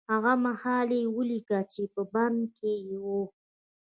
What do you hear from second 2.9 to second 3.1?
و.